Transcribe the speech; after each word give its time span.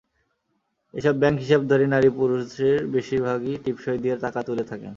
এসব 0.93 1.15
ব্যাংক 1.17 1.37
হিসাবধারী 1.39 1.85
নারী-পুরুষের 1.87 2.77
বেশির 2.93 3.21
ভাগই 3.23 3.53
টিপসই 3.63 3.99
দিয়ে 4.03 4.15
টাকা 4.23 4.39
তুলে 4.47 4.63
থাকেন। 4.63 4.89